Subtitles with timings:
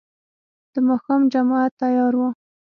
[0.73, 2.21] د ماښام جماعت تيار و.